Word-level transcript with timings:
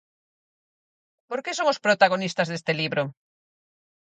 Por 1.29 1.39
que 1.43 1.51
son 1.57 1.67
os 1.73 1.81
protagonistas 1.85 2.47
deste 2.51 2.73
libro? 2.81 3.03